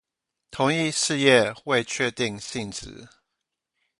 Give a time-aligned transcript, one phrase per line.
[0.49, 3.07] 同一事業未確定性質